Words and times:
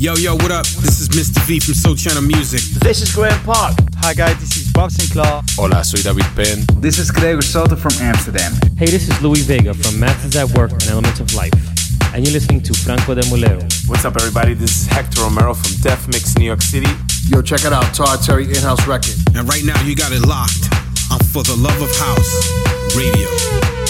Yo, 0.00 0.14
yo, 0.14 0.32
what 0.32 0.50
up? 0.50 0.64
This 0.80 0.98
is 0.98 1.10
Mr. 1.10 1.44
V 1.44 1.60
from 1.60 1.74
Soul 1.74 1.94
Channel 1.94 2.22
Music. 2.22 2.62
This 2.80 3.02
is 3.02 3.14
Graham 3.14 3.38
Park. 3.44 3.76
Hi 3.96 4.14
guys, 4.14 4.40
this 4.40 4.56
is 4.56 4.72
Bob 4.72 4.90
Sinclair. 4.90 5.42
Hola, 5.60 5.84
soy 5.84 6.00
David 6.00 6.24
Penn. 6.34 6.64
This 6.80 6.98
is 6.98 7.10
Gregor 7.10 7.42
Soto 7.42 7.76
from 7.76 7.92
Amsterdam. 8.00 8.54
Hey, 8.78 8.86
this 8.86 9.10
is 9.10 9.20
Louis 9.20 9.42
Vega 9.42 9.74
from 9.74 10.00
Masters 10.00 10.36
at 10.36 10.56
Work 10.56 10.72
and 10.72 10.84
Elements 10.84 11.20
of 11.20 11.34
Life. 11.34 11.52
And 12.14 12.24
you're 12.24 12.32
listening 12.32 12.62
to 12.62 12.72
Franco 12.72 13.14
de 13.14 13.20
Mulero. 13.28 13.60
What's 13.90 14.06
up, 14.06 14.16
everybody? 14.16 14.54
This 14.54 14.70
is 14.70 14.86
Hector 14.86 15.20
Romero 15.20 15.52
from 15.52 15.76
Def 15.82 16.08
Mix 16.08 16.34
New 16.38 16.46
York 16.46 16.62
City. 16.62 16.88
Yo, 17.28 17.42
check 17.42 17.66
it 17.66 17.72
out, 17.74 17.92
Todd 17.92 18.22
Terry 18.24 18.48
in-house 18.48 18.86
record. 18.86 19.12
And 19.36 19.46
right 19.46 19.64
now, 19.64 19.78
you 19.82 19.94
got 19.94 20.12
it 20.12 20.24
locked 20.24 20.64
on 21.12 21.20
For 21.28 21.42
the 21.42 21.56
Love 21.60 21.76
of 21.76 21.92
House 22.00 22.96
Radio. 22.96 23.89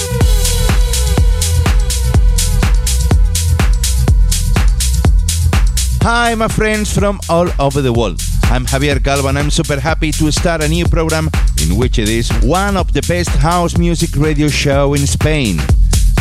Hi, 6.12 6.34
my 6.34 6.48
friends 6.48 6.92
from 6.92 7.20
all 7.28 7.48
over 7.60 7.80
the 7.80 7.92
world. 7.92 8.20
I'm 8.50 8.66
Javier 8.66 8.98
Calvo 8.98 9.28
and 9.28 9.38
I'm 9.38 9.48
super 9.48 9.78
happy 9.78 10.10
to 10.10 10.32
start 10.32 10.60
a 10.60 10.66
new 10.66 10.84
program 10.84 11.30
in 11.62 11.76
which 11.76 12.00
it 12.00 12.08
is 12.08 12.28
one 12.42 12.76
of 12.76 12.92
the 12.92 13.00
best 13.02 13.30
house 13.30 13.78
music 13.78 14.16
radio 14.16 14.48
show 14.48 14.94
in 14.94 15.06
Spain. 15.06 15.58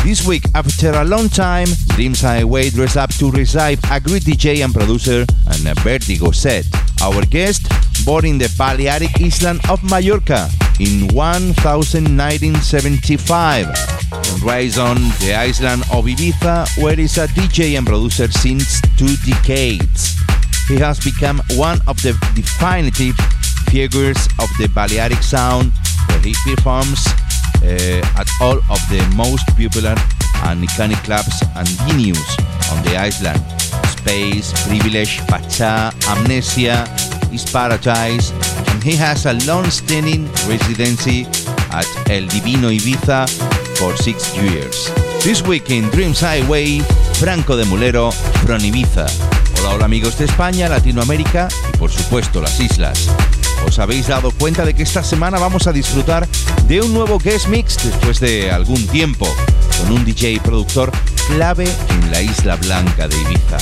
This 0.03 0.27
week, 0.27 0.43
after 0.53 0.91
a 0.91 1.03
long 1.03 1.27
time, 1.27 1.69
Dreams 1.87 2.21
Highway 2.21 2.69
dressed 2.69 2.97
up 2.97 3.09
to 3.15 3.31
receive 3.31 3.79
a 3.89 3.99
great 3.99 4.21
DJ 4.21 4.63
and 4.63 4.71
producer 4.71 5.25
and 5.47 5.67
a 5.67 5.73
Vertigo 5.81 6.29
set. 6.29 6.67
Our 7.01 7.25
guest, 7.25 7.65
born 8.05 8.25
in 8.25 8.37
the 8.37 8.53
Balearic 8.55 9.19
island 9.19 9.59
of 9.71 9.83
Mallorca 9.83 10.51
in 10.79 11.07
1975 11.13 13.67
and 13.67 14.43
raised 14.43 14.79
on 14.79 14.95
the 15.19 15.33
island 15.35 15.81
of 15.91 16.05
Ibiza, 16.05 16.81
where 16.81 16.95
he's 16.95 17.17
a 17.17 17.27
DJ 17.27 17.77
and 17.77 17.85
producer 17.85 18.31
since 18.31 18.79
two 18.97 19.13
decades. 19.25 20.15
He 20.67 20.77
has 20.77 20.97
become 21.03 21.41
one 21.55 21.81
of 21.87 22.01
the 22.01 22.13
definitive 22.33 23.15
figures 23.69 24.27
of 24.39 24.49
the 24.57 24.69
Balearic 24.73 25.21
sound, 25.21 25.73
where 26.07 26.21
he 26.21 26.33
performs 26.45 27.05
uh, 27.61 28.01
at 28.15 28.29
all 28.39 28.57
of 28.69 28.79
the 28.89 29.05
most 29.15 29.45
popular 29.47 29.95
and 30.45 30.63
iconic 30.63 31.03
clubs 31.03 31.41
and 31.55 31.67
venues 31.85 32.39
on 32.71 32.81
the 32.83 32.95
island. 32.95 33.43
Space, 33.99 34.53
Privilege, 34.65 35.19
Pacha, 35.27 35.91
Amnesia, 36.07 36.87
East 37.31 37.51
Paradise, 37.51 38.31
and 38.67 38.83
he 38.83 38.95
has 38.95 39.25
a 39.25 39.33
long-standing 39.45 40.25
residency 40.47 41.25
at 41.71 41.85
El 42.09 42.27
Divino 42.27 42.69
Ibiza 42.69 43.27
for 43.77 43.95
six 43.97 44.35
years. 44.35 44.91
This 45.23 45.41
week 45.41 45.69
in 45.69 45.89
Dreams 45.89 46.21
Highway, 46.21 46.79
Franco 47.19 47.55
de 47.55 47.65
Mulero 47.65 48.11
from 48.45 48.59
Ibiza. 48.59 49.07
Hola, 49.59 49.75
hola 49.75 49.85
amigos 49.85 50.17
de 50.17 50.25
España, 50.25 50.69
Latinoamérica 50.69 51.47
y 51.73 51.77
por 51.77 51.91
supuesto 51.91 52.41
las 52.41 52.59
islas. 52.59 53.09
¿Os 53.65 53.79
habéis 53.79 54.07
dado 54.07 54.31
cuenta 54.31 54.65
de 54.65 54.73
que 54.73 54.83
esta 54.83 55.03
semana 55.03 55.37
vamos 55.37 55.67
a 55.67 55.73
disfrutar 55.73 56.27
de 56.67 56.81
un 56.81 56.93
nuevo 56.93 57.19
guest 57.19 57.47
mix 57.47 57.77
después 57.83 58.19
de 58.19 58.51
algún 58.51 58.85
tiempo 58.87 59.27
con 59.79 59.91
un 59.91 60.05
DJ 60.05 60.39
productor 60.41 60.91
clave 61.27 61.67
en 61.89 62.11
la 62.11 62.21
Isla 62.21 62.55
Blanca 62.55 63.07
de 63.07 63.15
Ibiza? 63.21 63.57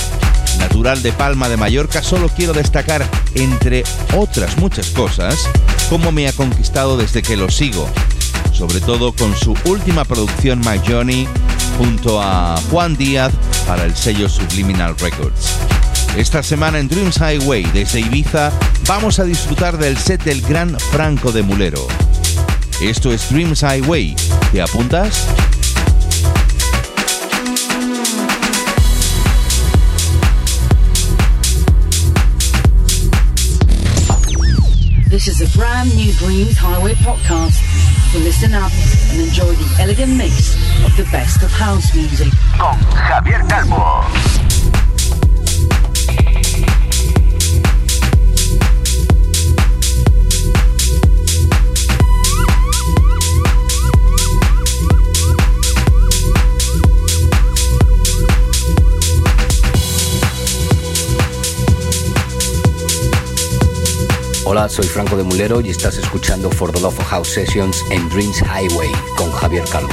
Natural 0.58 1.02
de 1.02 1.12
Palma 1.12 1.48
de 1.48 1.56
Mallorca, 1.56 2.02
solo 2.02 2.28
quiero 2.28 2.52
destacar, 2.52 3.04
entre 3.34 3.84
otras 4.16 4.56
muchas 4.58 4.88
cosas, 4.88 5.48
cómo 5.88 6.12
me 6.12 6.28
ha 6.28 6.32
conquistado 6.32 6.96
desde 6.96 7.22
que 7.22 7.36
lo 7.36 7.50
sigo, 7.50 7.88
sobre 8.52 8.80
todo 8.80 9.12
con 9.12 9.36
su 9.36 9.56
última 9.64 10.04
producción 10.04 10.60
My 10.60 10.80
Johnny 10.86 11.26
junto 11.78 12.20
a 12.20 12.60
Juan 12.70 12.96
Díaz 12.96 13.32
para 13.66 13.84
el 13.84 13.96
sello 13.96 14.28
Subliminal 14.28 14.96
Records. 14.98 15.54
Esta 16.16 16.42
semana 16.42 16.78
en 16.78 16.88
Dreams 16.88 17.18
Highway 17.18 17.64
desde 17.72 18.00
Ibiza 18.00 18.50
vamos 18.86 19.18
a 19.20 19.24
disfrutar 19.24 19.78
del 19.78 19.96
set 19.96 20.24
del 20.24 20.40
gran 20.42 20.78
Franco 20.90 21.30
de 21.30 21.42
Mulero. 21.42 21.86
Esto 22.80 23.12
es 23.12 23.30
Dreams 23.30 23.62
Highway. 23.62 24.16
¿Te 24.52 24.62
apuntas? 24.62 25.26
This 35.08 35.26
is 35.26 35.40
a 35.40 35.56
brand 35.56 35.96
new 35.96 36.12
Dreams 36.12 36.58
Highway 36.58 36.92
podcast. 36.92 37.56
So 38.12 38.18
listen 38.18 38.52
up 38.52 38.70
and 39.10 39.22
enjoy 39.22 39.54
the 39.54 39.76
elegant 39.80 40.14
mix 40.18 40.54
of 40.84 40.94
the 40.98 41.04
best 41.10 41.42
of 41.42 41.50
house 41.50 41.94
music. 41.94 42.30
Con 42.58 42.76
Javier 42.92 43.48
Calvo. 43.48 44.47
Hola, 64.50 64.66
soy 64.66 64.86
Franco 64.86 65.14
de 65.14 65.24
Mulero 65.24 65.60
y 65.60 65.68
estás 65.68 65.98
escuchando 65.98 66.48
For 66.50 66.72
the 66.72 66.80
Love 66.80 66.98
of 66.98 67.04
House 67.08 67.28
Sessions 67.28 67.84
en 67.90 68.08
Dreams 68.08 68.40
Highway 68.40 68.90
con 69.18 69.30
Javier 69.30 69.62
Calvo. 69.70 69.92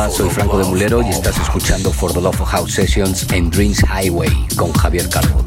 Hola, 0.00 0.10
soy 0.10 0.30
Franco 0.30 0.56
de 0.56 0.64
Mulero 0.64 1.02
y 1.02 1.10
estás 1.10 1.38
escuchando 1.38 1.92
For 1.92 2.10
the 2.10 2.22
Love 2.22 2.40
of 2.40 2.48
House 2.48 2.72
Sessions 2.72 3.26
en 3.32 3.50
Dreams 3.50 3.82
Highway 3.82 4.30
con 4.56 4.72
Javier 4.72 5.06
Calvo. 5.10 5.44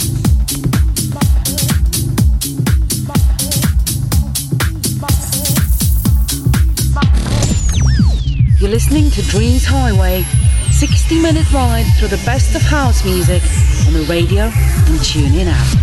You're 8.60 8.70
listening 8.70 9.10
to 9.10 9.24
Dreams 9.24 9.66
Highway, 9.66 10.24
60 10.72 11.20
minute 11.20 11.52
ride 11.52 11.88
through 11.98 12.10
the 12.10 12.24
best 12.24 12.56
of 12.56 12.62
house 12.62 13.04
music 13.04 13.42
on 13.88 13.94
the 13.94 14.06
radio 14.08 14.52
and 14.88 15.04
tune 15.04 15.34
in 15.34 15.48
app. 15.48 15.83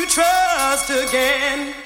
to 0.00 0.06
trust 0.06 0.90
again. 0.90 1.83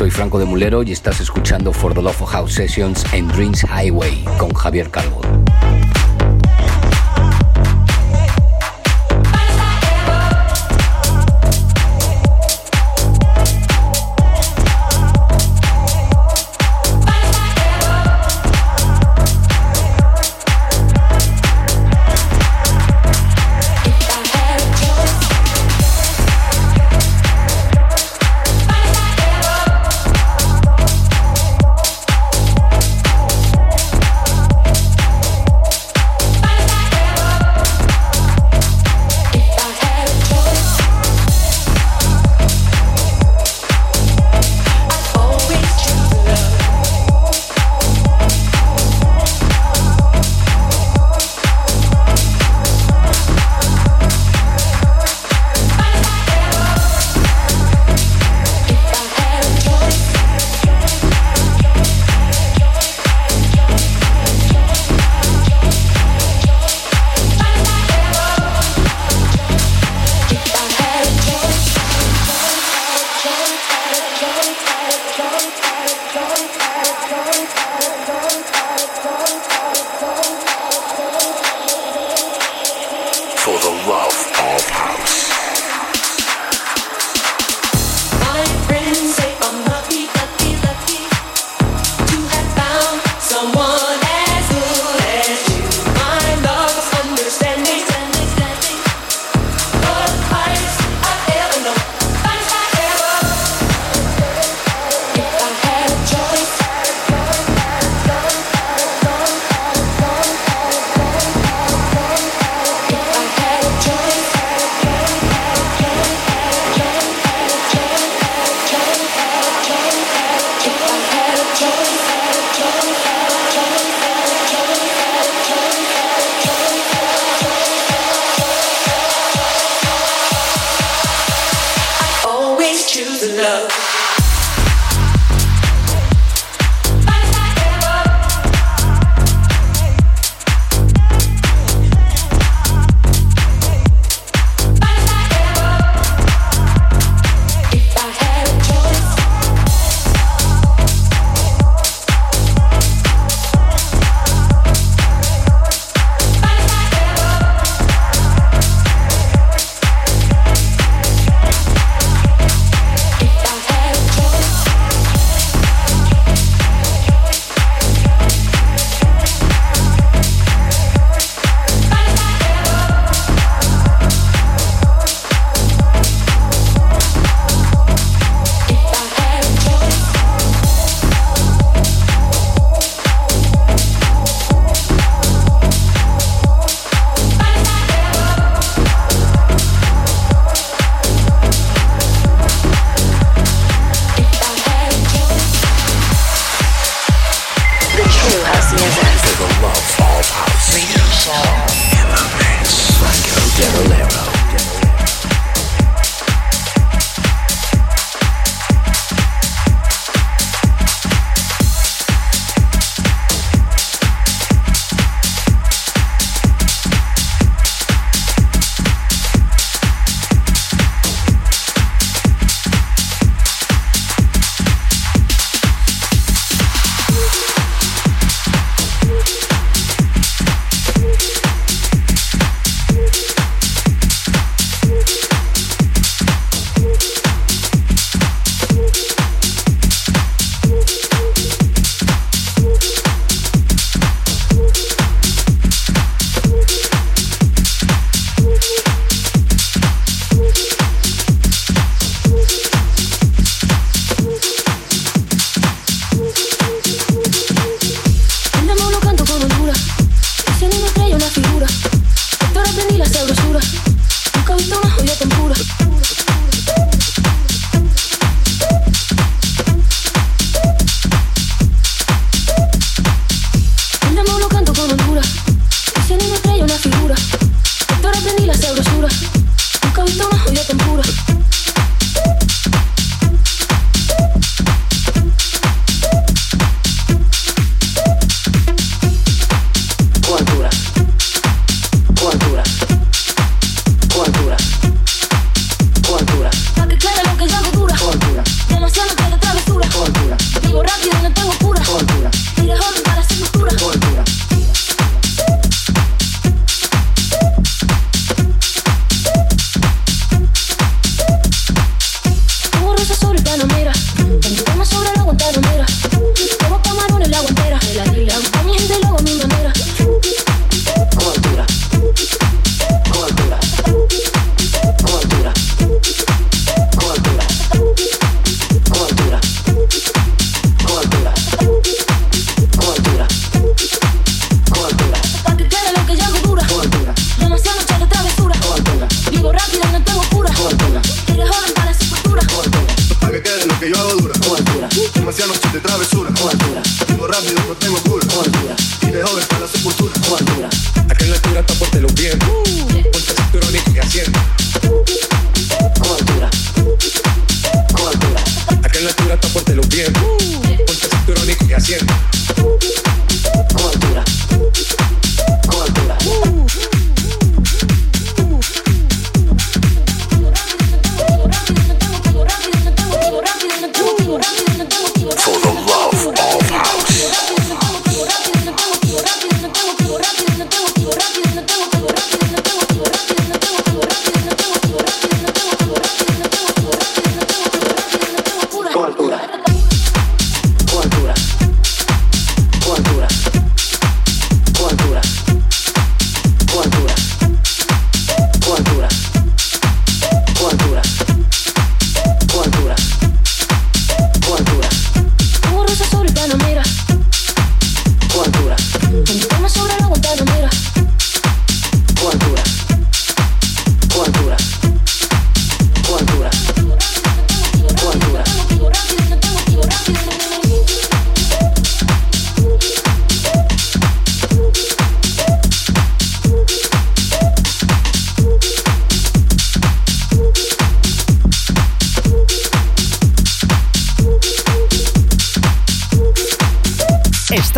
soy 0.00 0.10
Franco 0.10 0.38
de 0.38 0.46
Mulero 0.46 0.82
y 0.82 0.92
estás 0.92 1.20
escuchando 1.20 1.74
For 1.74 1.92
the 1.92 2.00
Love 2.00 2.22
of 2.22 2.30
House 2.30 2.54
Sessions 2.54 3.04
en 3.12 3.28
Dreams 3.28 3.62
Highway 3.64 4.24
con 4.38 4.50
Javier 4.54 4.90
Calvo. 4.90 5.39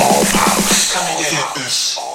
All 0.00 0.24
house. 0.24 0.92
Coming 0.92 1.18
in. 1.18 2.11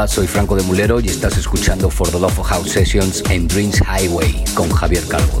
Soy 0.08 0.26
Franco 0.26 0.56
de 0.56 0.62
Mulero 0.64 1.00
y 1.00 1.08
estás 1.08 1.36
escuchando 1.38 1.88
For 1.88 2.08
the 2.08 2.18
Love 2.18 2.38
of 2.38 2.46
House 2.46 2.70
Sessions 2.70 3.22
en 3.30 3.46
Dreams 3.46 3.80
Highway 3.80 4.44
con 4.54 4.70
Javier 4.70 5.06
Calvo. 5.06 5.40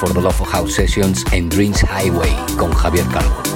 for 0.00 0.14
the 0.14 0.20
Love 0.20 0.40
of 0.40 0.48
House 0.48 0.74
Sessions 0.76 1.24
en 1.30 1.50
Dreams 1.50 1.82
Highway 1.82 2.34
con 2.56 2.72
Javier 2.72 3.06
Calvo. 3.08 3.49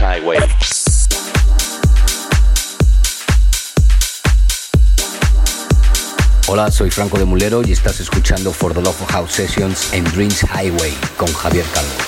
Highway. 0.00 0.38
Hola, 6.46 6.70
soy 6.70 6.90
Franco 6.90 7.18
de 7.18 7.24
Mulero 7.24 7.62
y 7.66 7.72
estás 7.72 8.00
escuchando 8.00 8.52
For 8.52 8.72
the 8.72 8.80
Love 8.80 9.02
of 9.02 9.10
House 9.10 9.32
Sessions 9.32 9.92
en 9.92 10.04
Dreams 10.04 10.42
Highway 10.42 10.94
con 11.16 11.32
Javier 11.32 11.66
Calvo. 11.74 12.07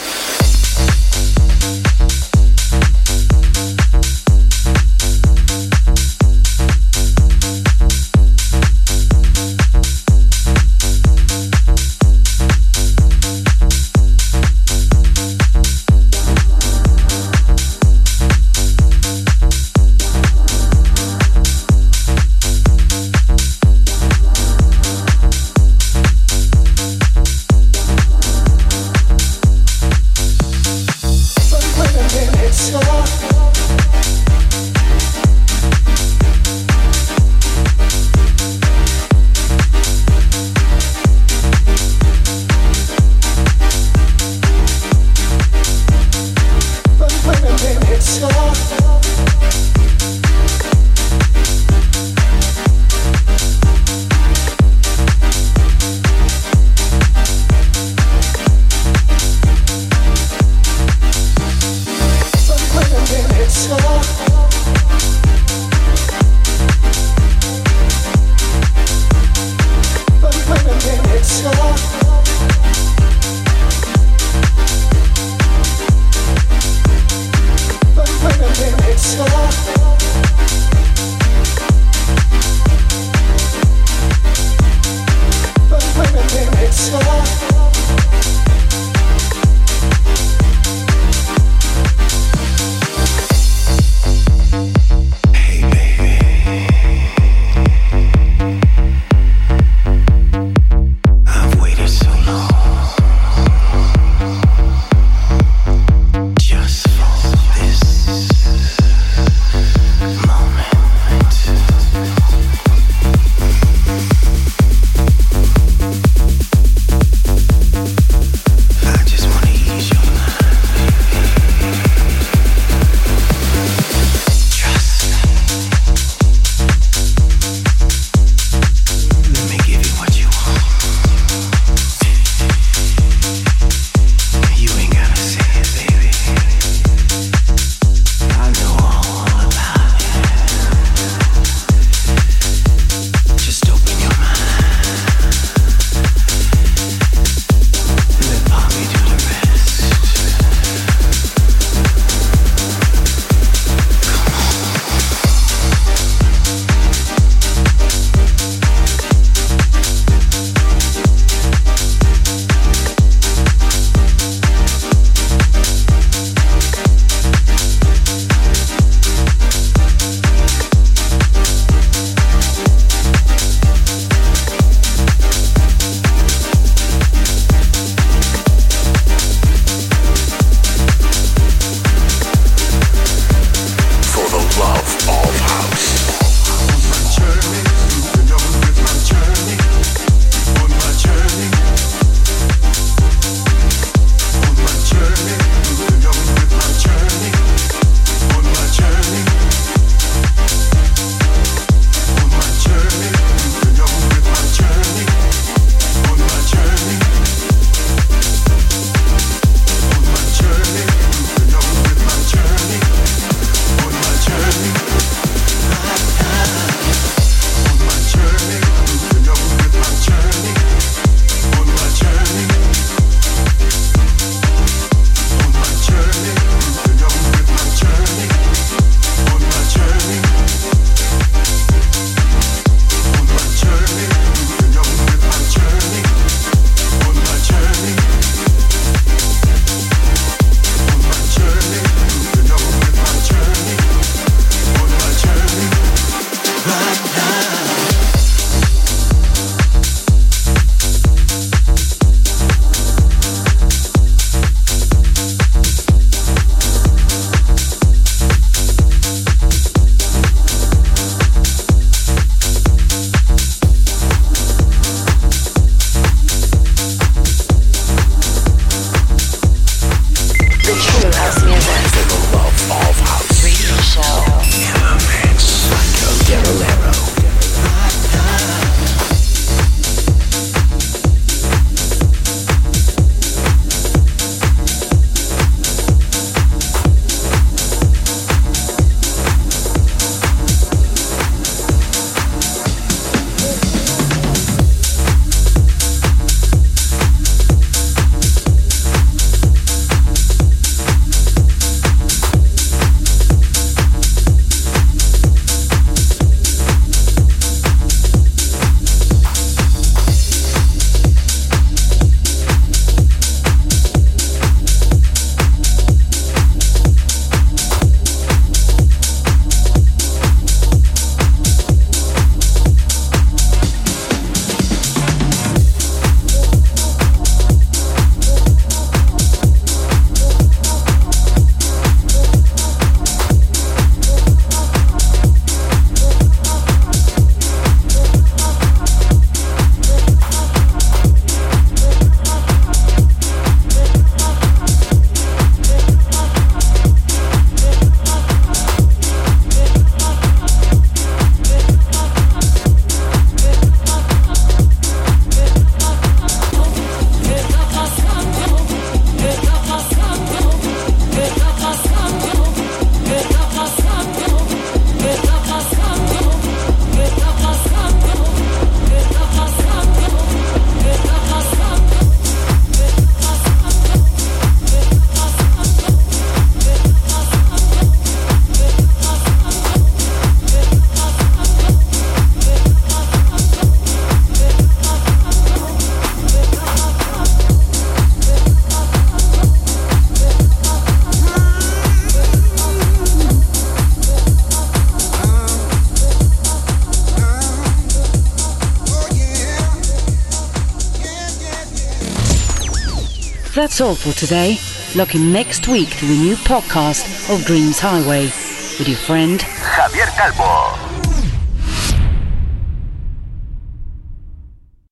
That's 403.80 404.06
all 404.06 404.12
for 404.12 404.18
today. 404.18 404.58
Look 404.94 405.14
in 405.14 405.32
next 405.32 405.66
week 405.66 405.88
to 405.98 406.06
the 406.06 406.18
new 406.18 406.36
podcast 406.36 407.32
of 407.34 407.44
Dreams 407.46 407.78
Highway 407.78 408.24
with 408.24 408.88
your 408.88 408.98
friend 408.98 409.40
Javier 409.40 410.08
Calvo. 410.16 410.89